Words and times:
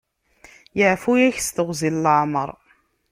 Yeɛfu-yak 0.77 1.37
s 1.45 1.47
teɣwzi 1.49 1.89
n 1.93 1.97
leɛmeṛ. 2.03 2.49